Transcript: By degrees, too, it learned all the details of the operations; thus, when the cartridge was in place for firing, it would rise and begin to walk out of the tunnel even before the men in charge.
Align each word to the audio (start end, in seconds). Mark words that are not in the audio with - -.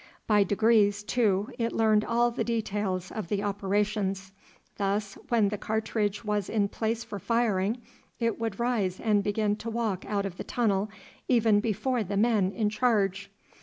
By 0.25 0.43
degrees, 0.43 1.03
too, 1.03 1.51
it 1.59 1.71
learned 1.73 2.03
all 2.03 2.31
the 2.31 2.43
details 2.43 3.11
of 3.11 3.27
the 3.27 3.43
operations; 3.43 4.31
thus, 4.77 5.13
when 5.29 5.49
the 5.49 5.59
cartridge 5.59 6.23
was 6.25 6.49
in 6.49 6.69
place 6.69 7.03
for 7.03 7.19
firing, 7.19 7.83
it 8.19 8.39
would 8.39 8.59
rise 8.59 8.99
and 8.99 9.23
begin 9.23 9.55
to 9.57 9.69
walk 9.69 10.03
out 10.07 10.25
of 10.25 10.37
the 10.37 10.43
tunnel 10.43 10.89
even 11.27 11.59
before 11.59 12.03
the 12.03 12.17
men 12.17 12.51
in 12.51 12.71
charge. 12.71 13.29